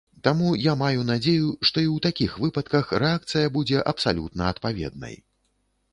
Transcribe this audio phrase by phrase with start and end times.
[0.25, 5.15] Таму я маю надзею, што і ў такіх выпадках рэакцыя будзе абсалютна адпаведнай.